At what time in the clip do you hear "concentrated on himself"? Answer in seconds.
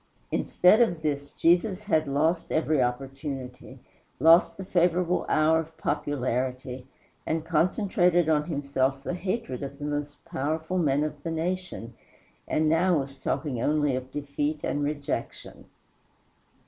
7.45-9.03